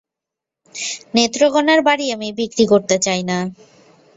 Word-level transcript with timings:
নেত্রকোণার 1.15 1.79
বাড়ি 1.87 2.05
আমি 2.15 2.27
বিক্রি 2.39 2.65
করতে 2.71 2.95
চাই 3.05 3.21
না। 3.23 3.37